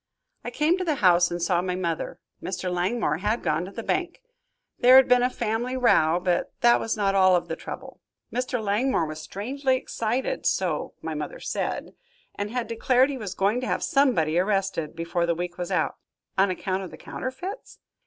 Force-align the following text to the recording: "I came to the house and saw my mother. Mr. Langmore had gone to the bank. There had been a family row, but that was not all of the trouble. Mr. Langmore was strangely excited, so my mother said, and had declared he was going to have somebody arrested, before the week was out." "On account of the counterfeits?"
"I 0.43 0.49
came 0.49 0.79
to 0.79 0.83
the 0.83 0.95
house 0.95 1.29
and 1.29 1.39
saw 1.39 1.61
my 1.61 1.75
mother. 1.75 2.19
Mr. 2.41 2.73
Langmore 2.73 3.19
had 3.19 3.43
gone 3.43 3.65
to 3.65 3.71
the 3.71 3.83
bank. 3.83 4.19
There 4.79 4.95
had 4.95 5.07
been 5.07 5.21
a 5.21 5.29
family 5.29 5.77
row, 5.77 6.19
but 6.19 6.51
that 6.61 6.79
was 6.79 6.97
not 6.97 7.13
all 7.13 7.35
of 7.35 7.47
the 7.47 7.55
trouble. 7.55 8.01
Mr. 8.33 8.59
Langmore 8.59 9.05
was 9.05 9.21
strangely 9.21 9.75
excited, 9.77 10.47
so 10.47 10.95
my 11.03 11.13
mother 11.13 11.39
said, 11.39 11.93
and 12.33 12.49
had 12.49 12.65
declared 12.65 13.11
he 13.11 13.17
was 13.19 13.35
going 13.35 13.61
to 13.61 13.67
have 13.67 13.83
somebody 13.83 14.39
arrested, 14.39 14.95
before 14.95 15.27
the 15.27 15.35
week 15.35 15.59
was 15.59 15.71
out." 15.71 15.97
"On 16.35 16.49
account 16.49 16.81
of 16.81 16.89
the 16.89 16.97
counterfeits?" 16.97 17.77